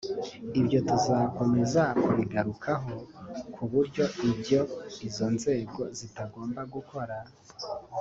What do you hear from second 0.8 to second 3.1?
tuzakomeza kubigarukaho